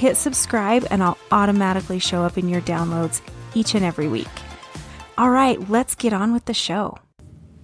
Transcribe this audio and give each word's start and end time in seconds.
hit 0.00 0.16
subscribe 0.16 0.86
and 0.90 1.02
I'll 1.02 1.18
automatically 1.30 1.98
show 1.98 2.22
up 2.22 2.38
in 2.38 2.48
your 2.48 2.62
downloads 2.62 3.20
each 3.54 3.74
and 3.74 3.84
every 3.84 4.08
week. 4.08 4.28
All 5.18 5.30
right, 5.30 5.58
let's 5.68 5.94
get 5.94 6.14
on 6.14 6.32
with 6.32 6.46
the 6.46 6.54
show. 6.54 6.96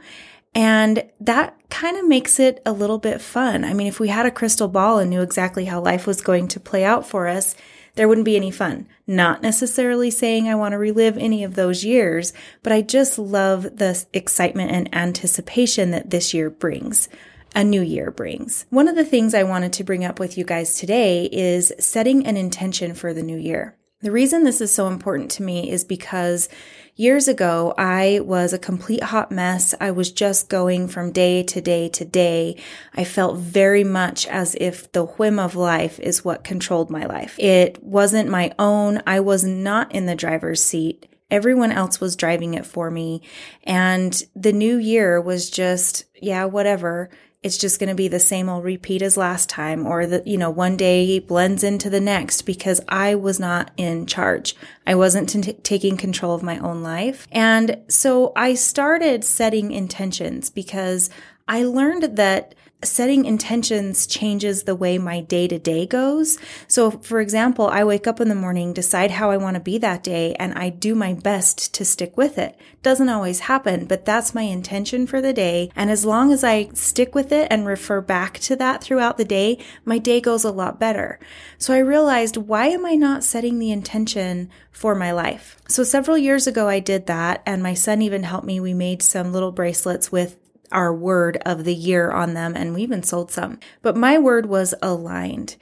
And 0.54 1.04
that 1.20 1.54
kind 1.68 1.98
of 1.98 2.08
makes 2.08 2.40
it 2.40 2.62
a 2.64 2.72
little 2.72 2.96
bit 2.96 3.20
fun. 3.20 3.66
I 3.66 3.74
mean, 3.74 3.86
if 3.86 4.00
we 4.00 4.08
had 4.08 4.24
a 4.24 4.30
crystal 4.30 4.66
ball 4.66 4.98
and 4.98 5.10
knew 5.10 5.20
exactly 5.20 5.66
how 5.66 5.82
life 5.82 6.06
was 6.06 6.22
going 6.22 6.48
to 6.48 6.58
play 6.58 6.82
out 6.84 7.06
for 7.06 7.28
us, 7.28 7.54
there 7.96 8.08
wouldn't 8.08 8.24
be 8.24 8.36
any 8.36 8.50
fun. 8.50 8.88
Not 9.06 9.42
necessarily 9.42 10.10
saying 10.10 10.48
I 10.48 10.54
want 10.54 10.72
to 10.72 10.78
relive 10.78 11.18
any 11.18 11.44
of 11.44 11.54
those 11.54 11.84
years, 11.84 12.32
but 12.62 12.72
I 12.72 12.80
just 12.80 13.18
love 13.18 13.64
the 13.64 14.02
excitement 14.14 14.70
and 14.70 14.94
anticipation 14.94 15.90
that 15.90 16.08
this 16.08 16.32
year 16.32 16.48
brings 16.48 17.10
a 17.54 17.64
new 17.64 17.82
year 17.82 18.10
brings. 18.10 18.66
One 18.70 18.88
of 18.88 18.96
the 18.96 19.04
things 19.04 19.34
I 19.34 19.42
wanted 19.42 19.72
to 19.74 19.84
bring 19.84 20.04
up 20.04 20.18
with 20.18 20.38
you 20.38 20.44
guys 20.44 20.76
today 20.76 21.28
is 21.32 21.72
setting 21.78 22.26
an 22.26 22.36
intention 22.36 22.94
for 22.94 23.12
the 23.12 23.22
new 23.22 23.38
year. 23.38 23.76
The 24.02 24.10
reason 24.10 24.44
this 24.44 24.62
is 24.62 24.72
so 24.72 24.86
important 24.86 25.30
to 25.32 25.42
me 25.42 25.70
is 25.70 25.84
because 25.84 26.48
years 26.96 27.28
ago, 27.28 27.74
I 27.76 28.20
was 28.22 28.54
a 28.54 28.58
complete 28.58 29.02
hot 29.02 29.30
mess. 29.30 29.74
I 29.78 29.90
was 29.90 30.10
just 30.10 30.48
going 30.48 30.88
from 30.88 31.12
day 31.12 31.42
to 31.42 31.60
day 31.60 31.90
to 31.90 32.04
day. 32.06 32.56
I 32.94 33.04
felt 33.04 33.36
very 33.36 33.84
much 33.84 34.26
as 34.26 34.56
if 34.58 34.90
the 34.92 35.04
whim 35.04 35.38
of 35.38 35.54
life 35.54 36.00
is 36.00 36.24
what 36.24 36.44
controlled 36.44 36.88
my 36.88 37.04
life. 37.04 37.38
It 37.38 37.82
wasn't 37.82 38.30
my 38.30 38.52
own. 38.58 39.02
I 39.06 39.20
was 39.20 39.44
not 39.44 39.92
in 39.92 40.06
the 40.06 40.14
driver's 40.14 40.64
seat. 40.64 41.06
Everyone 41.30 41.70
else 41.70 42.00
was 42.00 42.16
driving 42.16 42.54
it 42.54 42.64
for 42.64 42.90
me. 42.90 43.20
And 43.64 44.22
the 44.34 44.52
new 44.52 44.78
year 44.78 45.20
was 45.20 45.50
just, 45.50 46.06
yeah, 46.14 46.46
whatever 46.46 47.10
it's 47.42 47.56
just 47.56 47.80
going 47.80 47.88
to 47.88 47.94
be 47.94 48.08
the 48.08 48.20
same 48.20 48.48
old 48.50 48.64
repeat 48.64 49.00
as 49.00 49.16
last 49.16 49.48
time 49.48 49.86
or 49.86 50.06
that, 50.06 50.26
you 50.26 50.36
know, 50.36 50.50
one 50.50 50.76
day 50.76 51.18
blends 51.18 51.64
into 51.64 51.88
the 51.88 52.00
next 52.00 52.42
because 52.42 52.80
I 52.86 53.14
was 53.14 53.40
not 53.40 53.70
in 53.78 54.04
charge. 54.04 54.54
I 54.86 54.94
wasn't 54.94 55.30
t- 55.30 55.54
taking 55.54 55.96
control 55.96 56.34
of 56.34 56.42
my 56.42 56.58
own 56.58 56.82
life. 56.82 57.26
And 57.32 57.78
so 57.88 58.32
I 58.36 58.54
started 58.54 59.24
setting 59.24 59.72
intentions 59.72 60.50
because 60.50 61.08
I 61.48 61.62
learned 61.62 62.16
that 62.16 62.54
setting 62.82 63.24
intentions 63.24 64.06
changes 64.06 64.62
the 64.62 64.74
way 64.74 64.98
my 64.98 65.20
day 65.20 65.46
to 65.48 65.58
day 65.58 65.86
goes. 65.86 66.38
So, 66.66 66.90
for 66.90 67.20
example, 67.20 67.68
I 67.68 67.84
wake 67.84 68.06
up 68.06 68.20
in 68.20 68.28
the 68.28 68.34
morning, 68.34 68.72
decide 68.72 69.10
how 69.10 69.30
I 69.30 69.36
want 69.36 69.54
to 69.54 69.60
be 69.60 69.78
that 69.78 70.02
day, 70.02 70.34
and 70.34 70.54
I 70.54 70.70
do 70.70 70.94
my 70.94 71.12
best 71.12 71.74
to 71.74 71.84
stick 71.84 72.16
with 72.16 72.38
it. 72.38 72.56
Doesn't 72.82 73.08
always 73.08 73.40
happen, 73.40 73.84
but 73.84 74.04
that's 74.04 74.34
my 74.34 74.42
intention 74.42 75.06
for 75.06 75.20
the 75.20 75.32
day. 75.32 75.70
And 75.76 75.90
as 75.90 76.04
long 76.04 76.32
as 76.32 76.42
I 76.42 76.70
stick 76.72 77.14
with 77.14 77.32
it 77.32 77.48
and 77.50 77.66
refer 77.66 78.00
back 78.00 78.38
to 78.40 78.56
that 78.56 78.82
throughout 78.82 79.18
the 79.18 79.24
day, 79.24 79.58
my 79.84 79.98
day 79.98 80.20
goes 80.20 80.44
a 80.44 80.50
lot 80.50 80.80
better. 80.80 81.20
So 81.58 81.74
I 81.74 81.78
realized, 81.78 82.36
why 82.36 82.68
am 82.68 82.86
I 82.86 82.94
not 82.94 83.24
setting 83.24 83.58
the 83.58 83.70
intention 83.70 84.48
for 84.72 84.94
my 84.94 85.12
life? 85.12 85.58
So 85.68 85.84
several 85.84 86.16
years 86.16 86.46
ago, 86.46 86.68
I 86.68 86.80
did 86.80 87.06
that, 87.06 87.42
and 87.44 87.62
my 87.62 87.74
son 87.74 88.00
even 88.00 88.22
helped 88.22 88.46
me. 88.46 88.58
We 88.58 88.72
made 88.72 89.02
some 89.02 89.32
little 89.32 89.52
bracelets 89.52 90.10
with 90.10 90.38
our 90.72 90.94
word 90.94 91.38
of 91.44 91.64
the 91.64 91.74
year 91.74 92.10
on 92.10 92.34
them, 92.34 92.54
and 92.56 92.74
we 92.74 92.82
even 92.82 93.02
sold 93.02 93.30
some. 93.30 93.58
But 93.82 93.96
my 93.96 94.18
word 94.18 94.46
was 94.46 94.74
aligned. 94.82 95.56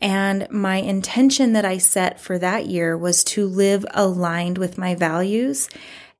And 0.00 0.48
my 0.50 0.76
intention 0.76 1.52
that 1.52 1.64
I 1.64 1.78
set 1.78 2.18
for 2.18 2.38
that 2.38 2.66
year 2.66 2.96
was 2.96 3.22
to 3.24 3.46
live 3.46 3.84
aligned 3.92 4.56
with 4.56 4.78
my 4.78 4.94
values. 4.94 5.68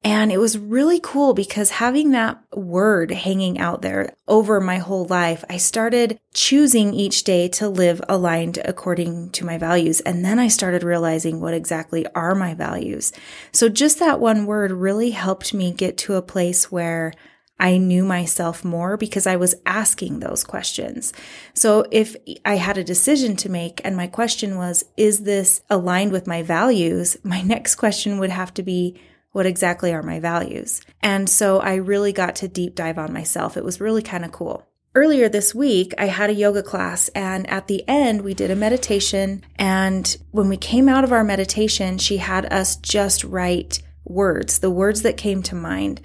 And 0.03 0.33
it 0.33 0.39
was 0.39 0.56
really 0.56 0.99
cool 0.99 1.34
because 1.34 1.71
having 1.71 2.12
that 2.12 2.43
word 2.55 3.11
hanging 3.11 3.59
out 3.59 3.83
there 3.83 4.15
over 4.27 4.59
my 4.59 4.78
whole 4.78 5.04
life, 5.04 5.45
I 5.51 5.59
started 5.59 6.19
choosing 6.33 6.95
each 6.95 7.25
day 7.25 7.48
to 7.48 7.69
live 7.69 8.01
aligned 8.09 8.59
according 8.65 9.31
to 9.33 9.45
my 9.45 9.59
values. 9.59 10.01
And 10.01 10.25
then 10.25 10.39
I 10.39 10.48
started 10.48 10.83
realizing 10.83 11.41
what 11.41 11.53
exactly 11.53 12.07
are 12.15 12.34
my 12.34 12.54
values. 12.54 13.13
So 13.53 13.69
just 13.69 13.98
that 13.98 14.21
one 14.21 14.47
word 14.47 14.72
really 14.72 15.10
helped 15.10 15.53
me 15.53 15.71
get 15.71 15.98
to 15.98 16.15
a 16.15 16.22
place 16.22 16.72
where 16.72 17.13
I 17.60 17.77
knew 17.77 18.04
myself 18.04 18.65
more 18.65 18.97
because 18.97 19.27
I 19.27 19.36
was 19.36 19.54
asking 19.66 20.18
those 20.18 20.42
questions. 20.42 21.12
So 21.54 21.84
if 21.91 22.16
I 22.45 22.57
had 22.57 22.78
a 22.78 22.84
decision 22.84 23.36
to 23.36 23.51
make 23.51 23.80
and 23.84 23.97
my 23.97 24.07
question 24.07 24.57
was, 24.57 24.84
is 24.97 25.21
this 25.21 25.60
aligned 25.68 26.10
with 26.10 26.27
my 26.27 26.42
values? 26.42 27.18
My 27.24 27.42
next 27.42 27.77
question 27.77 28.18
would 28.18 28.30
have 28.30 28.53
to 28.54 28.62
be, 28.62 29.01
what 29.33 29.47
exactly 29.47 29.92
are 29.92 30.03
my 30.03 30.18
values? 30.18 30.80
And 31.03 31.28
so 31.28 31.60
I 31.60 31.74
really 31.77 32.12
got 32.12 32.34
to 32.36 32.48
deep 32.48 32.74
dive 32.74 32.98
on 32.98 33.12
myself. 33.12 33.57
It 33.57 33.65
was 33.65 33.80
really 33.80 34.03
kind 34.03 34.24
of 34.24 34.33
cool. 34.33 34.66
Earlier 34.95 35.28
this 35.28 35.54
week, 35.54 35.95
I 35.98 36.06
had 36.06 36.30
a 36.30 36.34
yoga 36.34 36.65
class 36.65 37.09
and 37.10 37.48
at 37.48 37.68
the 37.68 37.84
end 37.86 38.22
we 38.22 38.34
did 38.34 38.51
a 38.51 38.56
meditation. 38.56 39.45
And 39.54 40.16
when 40.33 40.48
we 40.48 40.56
came 40.56 40.89
out 40.89 41.04
of 41.04 41.13
our 41.13 41.22
meditation, 41.22 41.98
she 41.98 42.16
had 42.16 42.53
us 42.53 42.74
just 42.77 43.22
write 43.22 43.83
words, 44.04 44.59
the 44.59 44.71
words 44.71 45.03
that 45.03 45.16
came 45.16 45.42
to 45.45 45.54
mind. 45.54 46.01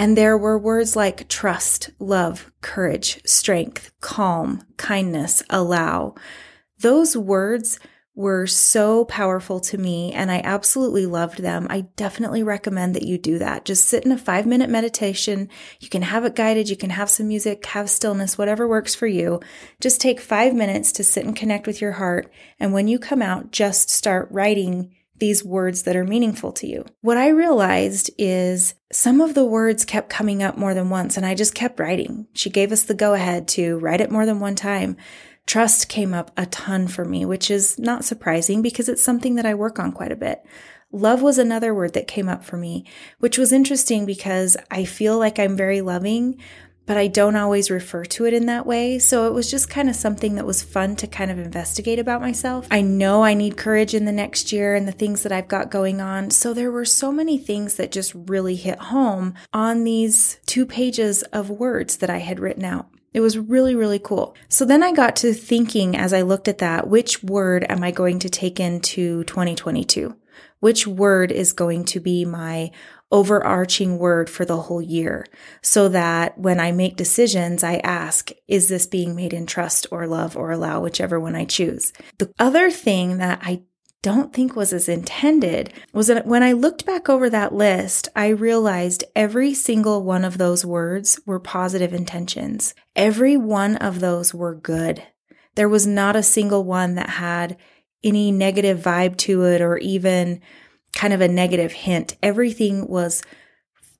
And 0.00 0.16
there 0.16 0.38
were 0.38 0.58
words 0.58 0.96
like 0.96 1.28
trust, 1.28 1.90
love, 1.98 2.50
courage, 2.62 3.20
strength, 3.26 3.92
calm, 4.00 4.62
kindness, 4.78 5.42
allow. 5.50 6.14
Those 6.78 7.18
words 7.18 7.78
were 8.14 8.46
so 8.46 9.04
powerful 9.04 9.60
to 9.60 9.76
me 9.76 10.14
and 10.14 10.30
I 10.30 10.40
absolutely 10.42 11.04
loved 11.04 11.42
them. 11.42 11.66
I 11.68 11.82
definitely 11.96 12.42
recommend 12.42 12.96
that 12.96 13.02
you 13.02 13.18
do 13.18 13.40
that. 13.40 13.66
Just 13.66 13.88
sit 13.88 14.06
in 14.06 14.10
a 14.10 14.16
five 14.16 14.46
minute 14.46 14.70
meditation. 14.70 15.50
You 15.80 15.90
can 15.90 16.00
have 16.00 16.24
it 16.24 16.34
guided. 16.34 16.70
You 16.70 16.78
can 16.78 16.90
have 16.90 17.10
some 17.10 17.28
music, 17.28 17.66
have 17.66 17.90
stillness, 17.90 18.38
whatever 18.38 18.66
works 18.66 18.94
for 18.94 19.06
you. 19.06 19.40
Just 19.82 20.00
take 20.00 20.18
five 20.18 20.54
minutes 20.54 20.92
to 20.92 21.04
sit 21.04 21.26
and 21.26 21.36
connect 21.36 21.66
with 21.66 21.82
your 21.82 21.92
heart. 21.92 22.32
And 22.58 22.72
when 22.72 22.88
you 22.88 22.98
come 22.98 23.20
out, 23.20 23.50
just 23.50 23.90
start 23.90 24.28
writing 24.30 24.94
these 25.20 25.44
words 25.44 25.84
that 25.84 25.96
are 25.96 26.04
meaningful 26.04 26.52
to 26.52 26.66
you. 26.66 26.84
What 27.02 27.16
I 27.16 27.28
realized 27.28 28.10
is 28.18 28.74
some 28.92 29.20
of 29.20 29.34
the 29.34 29.44
words 29.44 29.84
kept 29.84 30.10
coming 30.10 30.42
up 30.42 30.58
more 30.58 30.74
than 30.74 30.90
once 30.90 31.16
and 31.16 31.24
I 31.24 31.34
just 31.34 31.54
kept 31.54 31.78
writing. 31.78 32.26
She 32.32 32.50
gave 32.50 32.72
us 32.72 32.82
the 32.82 32.94
go 32.94 33.14
ahead 33.14 33.46
to 33.48 33.78
write 33.78 34.00
it 34.00 34.10
more 34.10 34.26
than 34.26 34.40
one 34.40 34.56
time. 34.56 34.96
Trust 35.46 35.88
came 35.88 36.14
up 36.14 36.30
a 36.36 36.46
ton 36.46 36.88
for 36.88 37.04
me, 37.04 37.24
which 37.24 37.50
is 37.50 37.78
not 37.78 38.04
surprising 38.04 38.62
because 38.62 38.88
it's 38.88 39.02
something 39.02 39.34
that 39.36 39.46
I 39.46 39.54
work 39.54 39.78
on 39.78 39.92
quite 39.92 40.12
a 40.12 40.16
bit. 40.16 40.44
Love 40.92 41.22
was 41.22 41.38
another 41.38 41.72
word 41.72 41.92
that 41.94 42.08
came 42.08 42.28
up 42.28 42.44
for 42.44 42.56
me, 42.56 42.84
which 43.20 43.38
was 43.38 43.52
interesting 43.52 44.06
because 44.06 44.56
I 44.70 44.84
feel 44.84 45.18
like 45.18 45.38
I'm 45.38 45.56
very 45.56 45.82
loving, 45.82 46.40
but 46.86 46.96
I 46.96 47.06
don't 47.06 47.36
always 47.36 47.70
refer 47.70 48.04
to 48.04 48.26
it 48.26 48.34
in 48.34 48.46
that 48.46 48.66
way. 48.66 48.98
So 48.98 49.26
it 49.26 49.32
was 49.32 49.50
just 49.50 49.70
kind 49.70 49.88
of 49.88 49.96
something 49.96 50.34
that 50.34 50.46
was 50.46 50.62
fun 50.62 50.96
to 50.96 51.06
kind 51.06 51.30
of 51.30 51.38
investigate 51.38 51.98
about 51.98 52.20
myself. 52.20 52.66
I 52.70 52.80
know 52.80 53.22
I 53.22 53.34
need 53.34 53.56
courage 53.56 53.94
in 53.94 54.06
the 54.06 54.12
next 54.12 54.52
year 54.52 54.74
and 54.74 54.88
the 54.88 54.92
things 54.92 55.22
that 55.22 55.32
I've 55.32 55.48
got 55.48 55.70
going 55.70 56.00
on. 56.00 56.30
So 56.30 56.52
there 56.52 56.72
were 56.72 56.84
so 56.84 57.12
many 57.12 57.38
things 57.38 57.76
that 57.76 57.92
just 57.92 58.12
really 58.14 58.56
hit 58.56 58.78
home 58.78 59.34
on 59.52 59.84
these 59.84 60.40
two 60.46 60.66
pages 60.66 61.22
of 61.24 61.50
words 61.50 61.98
that 61.98 62.10
I 62.10 62.18
had 62.18 62.40
written 62.40 62.64
out. 62.64 62.88
It 63.12 63.20
was 63.20 63.36
really, 63.36 63.74
really 63.74 63.98
cool. 63.98 64.36
So 64.48 64.64
then 64.64 64.82
I 64.84 64.92
got 64.92 65.16
to 65.16 65.34
thinking 65.34 65.96
as 65.96 66.12
I 66.12 66.22
looked 66.22 66.46
at 66.46 66.58
that, 66.58 66.86
which 66.86 67.24
word 67.24 67.66
am 67.68 67.82
I 67.82 67.90
going 67.90 68.20
to 68.20 68.28
take 68.28 68.60
into 68.60 69.24
2022? 69.24 70.14
Which 70.60 70.86
word 70.86 71.32
is 71.32 71.52
going 71.52 71.84
to 71.86 72.00
be 72.00 72.24
my 72.24 72.70
overarching 73.12 73.98
word 73.98 74.30
for 74.30 74.44
the 74.44 74.56
whole 74.62 74.82
year 74.82 75.26
so 75.62 75.88
that 75.88 76.38
when 76.38 76.60
I 76.60 76.72
make 76.72 76.96
decisions, 76.96 77.64
I 77.64 77.76
ask, 77.76 78.30
is 78.46 78.68
this 78.68 78.86
being 78.86 79.16
made 79.16 79.32
in 79.32 79.46
trust 79.46 79.86
or 79.90 80.06
love 80.06 80.36
or 80.36 80.52
allow, 80.52 80.80
whichever 80.80 81.18
one 81.18 81.34
I 81.34 81.44
choose? 81.44 81.92
The 82.18 82.32
other 82.38 82.70
thing 82.70 83.18
that 83.18 83.40
I 83.42 83.62
don't 84.02 84.32
think 84.32 84.56
was 84.56 84.72
as 84.72 84.88
intended 84.88 85.72
was 85.92 86.06
that 86.06 86.26
when 86.26 86.42
I 86.42 86.52
looked 86.52 86.86
back 86.86 87.08
over 87.08 87.28
that 87.28 87.52
list, 87.52 88.08
I 88.16 88.28
realized 88.28 89.04
every 89.14 89.52
single 89.52 90.02
one 90.02 90.24
of 90.24 90.38
those 90.38 90.64
words 90.64 91.20
were 91.26 91.40
positive 91.40 91.92
intentions. 91.92 92.74
Every 92.96 93.36
one 93.36 93.76
of 93.76 94.00
those 94.00 94.32
were 94.32 94.54
good. 94.54 95.02
There 95.54 95.68
was 95.68 95.86
not 95.86 96.16
a 96.16 96.22
single 96.22 96.64
one 96.64 96.94
that 96.94 97.10
had 97.10 97.58
any 98.02 98.32
negative 98.32 98.80
vibe 98.80 99.16
to 99.18 99.44
it 99.44 99.60
or 99.60 99.78
even 99.78 100.40
kind 100.92 101.12
of 101.12 101.20
a 101.20 101.28
negative 101.28 101.72
hint. 101.72 102.16
Everything 102.22 102.88
was 102.88 103.22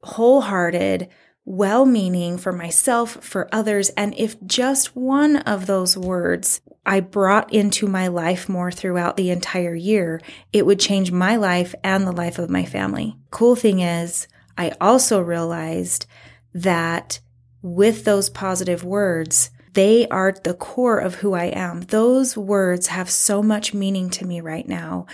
wholehearted, 0.03 1.09
well 1.45 1.85
meaning 1.85 2.39
for 2.39 2.53
myself, 2.53 3.23
for 3.23 3.49
others. 3.53 3.91
And 3.91 4.15
if 4.17 4.41
just 4.47 4.97
one 4.97 5.37
of 5.39 5.67
those 5.67 5.97
words 5.97 6.61
I 6.87 7.01
brought 7.01 7.53
into 7.53 7.87
my 7.87 8.09
life 8.09 8.49
more 8.49 8.71
throughout 8.71 9.17
the 9.17 9.31
entire 9.31 9.75
year, 9.75 10.21
it 10.53 10.65
would 10.65 10.81
change 10.81 11.13
my 11.13 11.37
life 11.37 11.75
and 11.85 12.07
the 12.07 12.13
life 12.13 12.39
of 12.39 12.51
my 12.51 12.65
family. 12.65 13.17
Cool 13.31 13.55
thing 13.55 13.81
is, 13.81 14.27
I 14.57 14.73
also 14.81 15.21
realized 15.21 16.07
that 16.55 17.21
with 17.63 18.05
those 18.05 18.31
positive 18.31 18.83
words, 18.83 19.51
they 19.73 20.09
are 20.09 20.33
the 20.33 20.55
core 20.55 20.99
of 20.99 21.17
who 21.17 21.35
I 21.35 21.47
am. 21.47 21.83
Those 21.83 22.37
words 22.37 22.89
have 22.89 23.11
so 23.11 23.43
much 23.43 23.75
meaning 23.75 24.11
to 24.11 24.27
me 24.27 24.41
right 24.41 24.69
now 24.69 25.07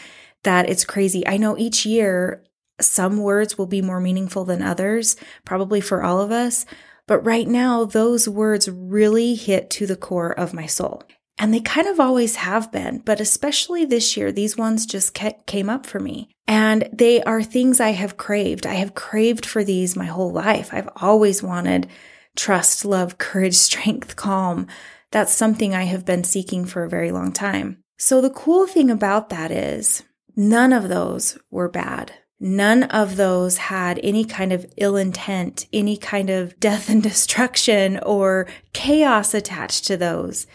that 0.44 0.68
it's 0.68 0.84
crazy. 0.84 1.26
I 1.26 1.36
know 1.36 1.58
each 1.58 1.84
year 1.84 2.44
some 2.80 3.18
words 3.18 3.56
will 3.56 3.66
be 3.66 3.82
more 3.82 4.00
meaningful 4.00 4.44
than 4.44 4.62
others, 4.62 5.16
probably 5.44 5.80
for 5.80 6.02
all 6.02 6.20
of 6.20 6.30
us. 6.30 6.66
But 7.06 7.20
right 7.20 7.46
now, 7.46 7.84
those 7.84 8.28
words 8.28 8.68
really 8.68 9.34
hit 9.34 9.70
to 9.70 9.86
the 9.86 9.96
core 9.96 10.32
of 10.32 10.52
my 10.52 10.66
soul. 10.66 11.02
And 11.38 11.52
they 11.52 11.60
kind 11.60 11.86
of 11.86 12.00
always 12.00 12.36
have 12.36 12.72
been, 12.72 12.98
but 13.04 13.20
especially 13.20 13.84
this 13.84 14.16
year, 14.16 14.32
these 14.32 14.56
ones 14.56 14.86
just 14.86 15.18
came 15.46 15.68
up 15.68 15.84
for 15.84 16.00
me. 16.00 16.30
And 16.48 16.88
they 16.92 17.22
are 17.22 17.42
things 17.42 17.78
I 17.78 17.90
have 17.90 18.16
craved. 18.16 18.66
I 18.66 18.74
have 18.74 18.94
craved 18.94 19.44
for 19.44 19.62
these 19.62 19.96
my 19.96 20.06
whole 20.06 20.32
life. 20.32 20.70
I've 20.72 20.88
always 20.96 21.42
wanted 21.42 21.88
trust, 22.36 22.84
love, 22.84 23.18
courage, 23.18 23.54
strength, 23.68 24.16
calm. 24.16 24.66
That's 25.10 25.32
something 25.32 25.74
I 25.74 25.84
have 25.84 26.04
been 26.04 26.24
seeking 26.24 26.64
for 26.64 26.84
a 26.84 26.88
very 26.88 27.10
long 27.10 27.32
time. 27.32 27.82
So 27.98 28.20
the 28.20 28.30
cool 28.30 28.66
thing 28.66 28.90
about 28.90 29.30
that 29.30 29.50
is 29.50 30.02
none 30.36 30.72
of 30.72 30.88
those 30.88 31.38
were 31.50 31.68
bad. 31.68 32.12
None 32.38 32.82
of 32.84 33.16
those 33.16 33.56
had 33.56 33.98
any 34.02 34.24
kind 34.24 34.52
of 34.52 34.66
ill 34.76 34.96
intent, 34.96 35.66
any 35.72 35.96
kind 35.96 36.28
of 36.28 36.60
death 36.60 36.88
and 36.90 37.02
destruction 37.02 37.98
or 38.00 38.46
chaos 38.72 39.32
attached 39.32 39.86
to 39.86 39.96
those. 39.96 40.46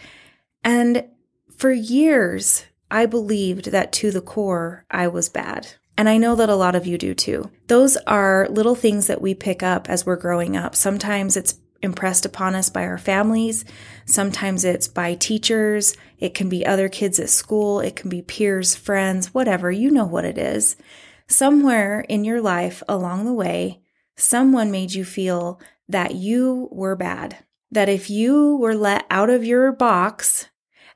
And 0.62 1.08
for 1.56 1.72
years, 1.72 2.64
I 2.90 3.06
believed 3.06 3.66
that 3.66 3.92
to 3.94 4.10
the 4.10 4.20
core, 4.20 4.84
I 4.90 5.08
was 5.08 5.28
bad. 5.28 5.74
And 5.96 6.08
I 6.08 6.18
know 6.18 6.34
that 6.36 6.48
a 6.48 6.54
lot 6.54 6.74
of 6.74 6.86
you 6.86 6.96
do 6.96 7.14
too. 7.14 7.50
Those 7.66 7.96
are 8.06 8.48
little 8.50 8.74
things 8.74 9.08
that 9.08 9.20
we 9.20 9.34
pick 9.34 9.62
up 9.62 9.90
as 9.90 10.06
we're 10.06 10.16
growing 10.16 10.56
up. 10.56 10.74
Sometimes 10.74 11.36
it's 11.36 11.54
impressed 11.82 12.24
upon 12.24 12.54
us 12.54 12.70
by 12.70 12.84
our 12.84 12.98
families. 12.98 13.64
Sometimes 14.06 14.64
it's 14.64 14.88
by 14.88 15.14
teachers. 15.14 15.96
It 16.18 16.34
can 16.34 16.48
be 16.48 16.64
other 16.64 16.88
kids 16.88 17.18
at 17.18 17.28
school. 17.28 17.80
It 17.80 17.96
can 17.96 18.08
be 18.08 18.22
peers, 18.22 18.74
friends, 18.74 19.34
whatever. 19.34 19.70
You 19.70 19.90
know 19.90 20.06
what 20.06 20.24
it 20.24 20.38
is. 20.38 20.76
Somewhere 21.26 22.00
in 22.00 22.24
your 22.24 22.40
life 22.40 22.82
along 22.88 23.24
the 23.24 23.32
way, 23.32 23.80
someone 24.16 24.70
made 24.70 24.92
you 24.92 25.04
feel 25.04 25.60
that 25.88 26.14
you 26.14 26.68
were 26.70 26.96
bad. 26.96 27.38
That 27.70 27.88
if 27.88 28.10
you 28.10 28.56
were 28.56 28.74
let 28.74 29.06
out 29.10 29.30
of 29.30 29.44
your 29.44 29.72
box 29.72 30.48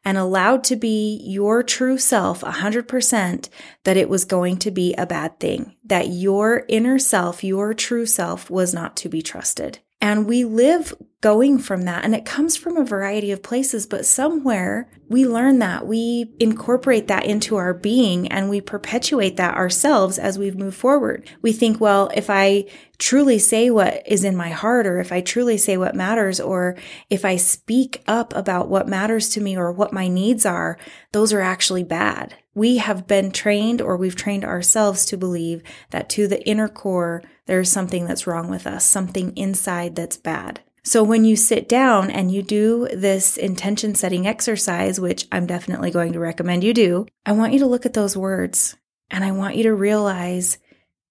and 0.04 0.16
allowed 0.16 0.62
to 0.64 0.76
be 0.76 1.20
your 1.24 1.62
true 1.62 1.98
self 1.98 2.42
100%, 2.42 3.48
that 3.84 3.96
it 3.96 4.08
was 4.08 4.24
going 4.24 4.58
to 4.58 4.70
be 4.70 4.94
a 4.94 5.06
bad 5.06 5.40
thing, 5.40 5.74
that 5.84 6.08
your 6.08 6.64
inner 6.68 6.98
self, 6.98 7.42
your 7.42 7.74
true 7.74 8.06
self 8.06 8.48
was 8.50 8.72
not 8.72 8.96
to 8.98 9.08
be 9.08 9.22
trusted. 9.22 9.80
And 10.06 10.28
we 10.28 10.44
live 10.44 10.94
going 11.20 11.58
from 11.58 11.82
that. 11.82 12.04
And 12.04 12.14
it 12.14 12.24
comes 12.24 12.56
from 12.56 12.76
a 12.76 12.84
variety 12.84 13.32
of 13.32 13.42
places, 13.42 13.88
but 13.88 14.06
somewhere 14.06 14.88
we 15.08 15.26
learn 15.26 15.58
that 15.58 15.84
we 15.84 16.32
incorporate 16.38 17.08
that 17.08 17.26
into 17.26 17.56
our 17.56 17.74
being 17.74 18.28
and 18.28 18.48
we 18.48 18.60
perpetuate 18.60 19.36
that 19.36 19.56
ourselves 19.56 20.16
as 20.16 20.38
we 20.38 20.52
move 20.52 20.76
forward. 20.76 21.28
We 21.42 21.52
think, 21.52 21.80
well, 21.80 22.08
if 22.14 22.30
I 22.30 22.66
truly 22.98 23.40
say 23.40 23.68
what 23.68 24.06
is 24.06 24.22
in 24.22 24.36
my 24.36 24.50
heart, 24.50 24.86
or 24.86 25.00
if 25.00 25.10
I 25.10 25.22
truly 25.22 25.58
say 25.58 25.76
what 25.76 25.96
matters, 25.96 26.38
or 26.38 26.76
if 27.10 27.24
I 27.24 27.34
speak 27.34 28.04
up 28.06 28.32
about 28.36 28.68
what 28.68 28.86
matters 28.86 29.28
to 29.30 29.40
me 29.40 29.56
or 29.56 29.72
what 29.72 29.92
my 29.92 30.06
needs 30.06 30.46
are, 30.46 30.78
those 31.10 31.32
are 31.32 31.40
actually 31.40 31.82
bad. 31.82 32.32
We 32.54 32.76
have 32.76 33.08
been 33.08 33.32
trained 33.32 33.82
or 33.82 33.96
we've 33.96 34.14
trained 34.14 34.44
ourselves 34.44 35.04
to 35.06 35.16
believe 35.16 35.64
that 35.90 36.08
to 36.10 36.28
the 36.28 36.46
inner 36.46 36.68
core, 36.68 37.24
there's 37.46 37.70
something 37.70 38.06
that's 38.06 38.26
wrong 38.26 38.48
with 38.48 38.66
us, 38.66 38.84
something 38.84 39.36
inside 39.36 39.96
that's 39.96 40.16
bad. 40.16 40.60
So 40.82 41.02
when 41.02 41.24
you 41.24 41.34
sit 41.34 41.68
down 41.68 42.12
and 42.12 42.30
you 42.30 42.42
do 42.42 42.86
this 42.92 43.36
intention 43.36 43.96
setting 43.96 44.26
exercise, 44.26 45.00
which 45.00 45.26
I'm 45.32 45.46
definitely 45.46 45.90
going 45.90 46.12
to 46.12 46.20
recommend 46.20 46.62
you 46.62 46.72
do, 46.72 47.06
I 47.24 47.32
want 47.32 47.52
you 47.52 47.58
to 47.60 47.66
look 47.66 47.86
at 47.86 47.94
those 47.94 48.16
words 48.16 48.76
and 49.10 49.24
I 49.24 49.32
want 49.32 49.56
you 49.56 49.64
to 49.64 49.74
realize 49.74 50.58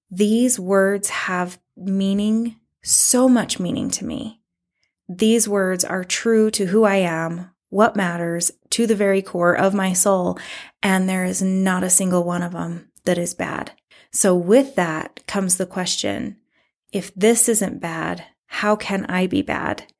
these 0.09 0.59
words 0.59 1.09
have 1.09 1.59
meaning, 1.75 2.55
so 2.83 3.27
much 3.27 3.59
meaning 3.59 3.89
to 3.91 4.05
me. 4.05 4.39
These 5.09 5.47
words 5.47 5.83
are 5.83 6.03
true 6.03 6.49
to 6.51 6.67
who 6.67 6.83
I 6.85 6.95
am, 6.95 7.51
what 7.69 7.97
matters 7.97 8.51
to 8.71 8.87
the 8.87 8.95
very 8.95 9.21
core 9.21 9.57
of 9.57 9.73
my 9.73 9.91
soul, 9.91 10.39
and 10.81 11.09
there 11.09 11.25
is 11.25 11.41
not 11.41 11.83
a 11.83 11.89
single 11.89 12.23
one 12.23 12.43
of 12.43 12.53
them 12.53 12.89
that 13.03 13.17
is 13.17 13.33
bad. 13.33 13.71
So 14.15 14.33
with 14.33 14.75
that 14.75 15.27
comes 15.27 15.57
the 15.57 15.65
question, 15.65 16.37
if 16.93 17.13
this 17.15 17.49
isn't 17.49 17.81
bad, 17.81 18.23
how 18.45 18.77
can 18.77 19.05
I 19.07 19.27
be 19.27 19.41
bad? 19.41 19.91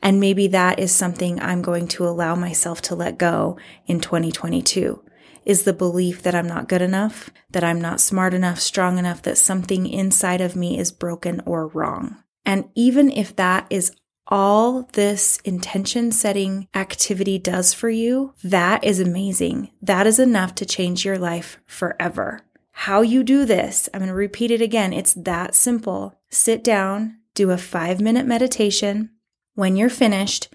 And 0.00 0.20
maybe 0.20 0.46
that 0.46 0.78
is 0.78 0.92
something 0.92 1.40
I'm 1.40 1.60
going 1.60 1.88
to 1.88 2.06
allow 2.06 2.36
myself 2.36 2.80
to 2.82 2.94
let 2.94 3.18
go 3.18 3.58
in 3.86 3.98
2022 3.98 5.02
is 5.44 5.64
the 5.64 5.72
belief 5.72 6.22
that 6.22 6.36
I'm 6.36 6.46
not 6.46 6.68
good 6.68 6.82
enough, 6.82 7.30
that 7.50 7.64
I'm 7.64 7.80
not 7.80 8.00
smart 8.00 8.32
enough, 8.32 8.60
strong 8.60 8.96
enough, 8.96 9.22
that 9.22 9.38
something 9.38 9.88
inside 9.88 10.40
of 10.40 10.54
me 10.54 10.78
is 10.78 10.92
broken 10.92 11.42
or 11.44 11.66
wrong. 11.66 12.22
And 12.46 12.68
even 12.76 13.10
if 13.10 13.34
that 13.34 13.66
is 13.70 13.90
all 14.28 14.88
this 14.92 15.38
intention 15.38 16.12
setting 16.12 16.68
activity 16.76 17.40
does 17.40 17.74
for 17.74 17.90
you, 17.90 18.34
that 18.44 18.84
is 18.84 19.00
amazing. 19.00 19.72
That 19.82 20.06
is 20.06 20.20
enough 20.20 20.54
to 20.54 20.64
change 20.64 21.04
your 21.04 21.18
life 21.18 21.58
forever. 21.66 22.40
How 22.76 23.02
you 23.02 23.22
do 23.22 23.44
this, 23.44 23.88
I'm 23.94 24.00
going 24.00 24.08
to 24.08 24.14
repeat 24.14 24.50
it 24.50 24.60
again. 24.60 24.92
It's 24.92 25.14
that 25.14 25.54
simple. 25.54 26.20
Sit 26.28 26.64
down, 26.64 27.18
do 27.32 27.50
a 27.50 27.56
five 27.56 28.00
minute 28.00 28.26
meditation. 28.26 29.10
When 29.54 29.76
you're 29.76 29.88
finished, 29.88 30.48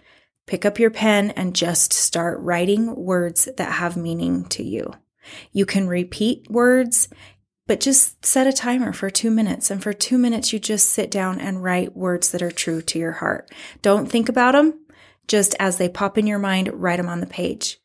pick 0.46 0.66
up 0.66 0.78
your 0.78 0.92
pen 0.92 1.32
and 1.32 1.56
just 1.56 1.94
start 1.94 2.38
writing 2.42 2.94
words 2.94 3.48
that 3.56 3.72
have 3.72 3.96
meaning 3.96 4.44
to 4.50 4.64
you. 4.64 4.94
You 5.54 5.66
can 5.66 5.88
repeat 5.88 6.52
words, 6.52 7.08
but 7.68 7.80
just 7.80 8.26
set 8.26 8.46
a 8.46 8.54
timer 8.54 8.92
for 8.92 9.10
two 9.10 9.32
minutes. 9.32 9.72
And 9.72 9.82
for 9.82 9.94
two 9.94 10.18
minutes, 10.18 10.52
you 10.52 10.60
just 10.60 10.90
sit 10.90 11.10
down 11.10 11.40
and 11.40 11.64
write 11.64 11.96
words 11.96 12.32
that 12.32 12.42
are 12.42 12.52
true 12.52 12.82
to 12.82 13.00
your 13.00 13.14
heart. 13.14 13.50
Don't 13.82 14.08
think 14.08 14.28
about 14.28 14.52
them. 14.52 14.78
Just 15.28 15.56
as 15.58 15.78
they 15.78 15.88
pop 15.88 16.18
in 16.18 16.28
your 16.28 16.40
mind, 16.40 16.70
write 16.74 16.98
them 16.98 17.08
on 17.08 17.22
the 17.22 17.28
page. 17.28 17.79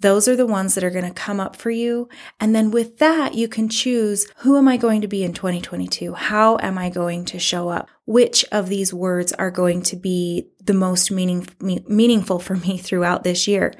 Those 0.00 0.28
are 0.28 0.36
the 0.36 0.46
ones 0.46 0.74
that 0.74 0.84
are 0.84 0.90
going 0.90 1.06
to 1.06 1.10
come 1.10 1.40
up 1.40 1.56
for 1.56 1.70
you. 1.70 2.08
And 2.38 2.54
then 2.54 2.70
with 2.70 2.98
that, 2.98 3.34
you 3.34 3.48
can 3.48 3.68
choose 3.68 4.26
who 4.38 4.58
am 4.58 4.68
I 4.68 4.76
going 4.76 5.00
to 5.00 5.08
be 5.08 5.24
in 5.24 5.32
2022? 5.32 6.12
How 6.12 6.58
am 6.60 6.76
I 6.76 6.90
going 6.90 7.24
to 7.26 7.38
show 7.38 7.70
up? 7.70 7.88
Which 8.04 8.44
of 8.52 8.68
these 8.68 8.92
words 8.92 9.32
are 9.32 9.50
going 9.50 9.82
to 9.82 9.96
be 9.96 10.48
the 10.62 10.74
most 10.74 11.10
meaning, 11.10 11.46
meaningful 11.60 12.38
for 12.38 12.56
me 12.56 12.76
throughout 12.78 13.24
this 13.24 13.48
year? 13.48 13.72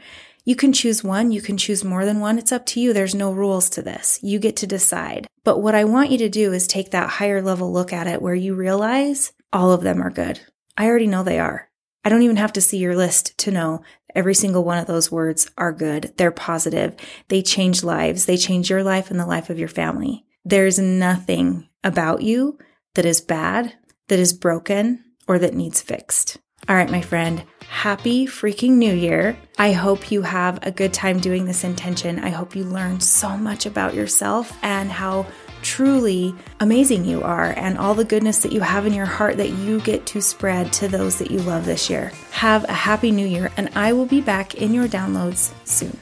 You 0.44 0.54
can 0.54 0.72
choose 0.72 1.02
one, 1.02 1.32
you 1.32 1.42
can 1.42 1.56
choose 1.56 1.82
more 1.82 2.04
than 2.04 2.20
one. 2.20 2.38
It's 2.38 2.52
up 2.52 2.64
to 2.66 2.80
you. 2.80 2.92
There's 2.92 3.16
no 3.16 3.32
rules 3.32 3.68
to 3.70 3.82
this. 3.82 4.20
You 4.22 4.38
get 4.38 4.56
to 4.58 4.66
decide. 4.66 5.26
But 5.42 5.58
what 5.58 5.74
I 5.74 5.84
want 5.84 6.10
you 6.10 6.18
to 6.18 6.28
do 6.28 6.52
is 6.52 6.66
take 6.66 6.92
that 6.92 7.10
higher 7.10 7.42
level 7.42 7.72
look 7.72 7.92
at 7.92 8.06
it 8.06 8.22
where 8.22 8.34
you 8.34 8.54
realize 8.54 9.32
all 9.52 9.72
of 9.72 9.82
them 9.82 10.00
are 10.00 10.10
good. 10.10 10.40
I 10.76 10.86
already 10.86 11.08
know 11.08 11.24
they 11.24 11.40
are. 11.40 11.68
I 12.06 12.08
don't 12.08 12.22
even 12.22 12.36
have 12.36 12.52
to 12.52 12.60
see 12.60 12.78
your 12.78 12.94
list 12.94 13.36
to 13.38 13.50
know 13.50 13.82
every 14.14 14.32
single 14.32 14.62
one 14.62 14.78
of 14.78 14.86
those 14.86 15.10
words 15.10 15.50
are 15.58 15.72
good. 15.72 16.14
They're 16.16 16.30
positive. 16.30 16.94
They 17.26 17.42
change 17.42 17.82
lives. 17.82 18.26
They 18.26 18.36
change 18.36 18.70
your 18.70 18.84
life 18.84 19.10
and 19.10 19.18
the 19.18 19.26
life 19.26 19.50
of 19.50 19.58
your 19.58 19.66
family. 19.66 20.24
There's 20.44 20.78
nothing 20.78 21.68
about 21.82 22.22
you 22.22 22.60
that 22.94 23.06
is 23.06 23.20
bad, 23.20 23.74
that 24.06 24.20
is 24.20 24.32
broken, 24.32 25.02
or 25.26 25.40
that 25.40 25.54
needs 25.54 25.82
fixed. 25.82 26.38
All 26.68 26.76
right, 26.76 26.88
my 26.88 27.00
friend, 27.00 27.42
happy 27.68 28.24
freaking 28.28 28.74
new 28.74 28.94
year. 28.94 29.36
I 29.58 29.72
hope 29.72 30.12
you 30.12 30.22
have 30.22 30.64
a 30.64 30.70
good 30.70 30.94
time 30.94 31.18
doing 31.18 31.44
this 31.44 31.64
intention. 31.64 32.20
I 32.20 32.28
hope 32.28 32.54
you 32.54 32.62
learn 32.62 33.00
so 33.00 33.36
much 33.36 33.66
about 33.66 33.94
yourself 33.94 34.56
and 34.62 34.92
how 34.92 35.26
truly 35.66 36.32
amazing 36.60 37.04
you 37.04 37.22
are 37.22 37.52
and 37.56 37.76
all 37.76 37.92
the 37.92 38.04
goodness 38.04 38.38
that 38.38 38.52
you 38.52 38.60
have 38.60 38.86
in 38.86 38.94
your 38.94 39.04
heart 39.04 39.36
that 39.36 39.50
you 39.50 39.80
get 39.80 40.06
to 40.06 40.22
spread 40.22 40.72
to 40.72 40.86
those 40.86 41.18
that 41.18 41.30
you 41.30 41.40
love 41.40 41.66
this 41.66 41.90
year. 41.90 42.12
Have 42.30 42.62
a 42.64 42.72
happy 42.72 43.10
new 43.10 43.26
year, 43.26 43.50
and 43.56 43.68
I 43.74 43.92
will 43.92 44.06
be 44.06 44.20
back 44.20 44.54
in 44.54 44.72
your 44.72 44.86
downloads 44.86 45.52
soon. 45.64 45.98